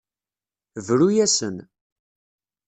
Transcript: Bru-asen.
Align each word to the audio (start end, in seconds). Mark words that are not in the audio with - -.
Bru-asen. 0.85 1.57